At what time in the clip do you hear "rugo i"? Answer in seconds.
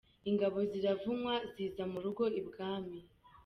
2.03-2.41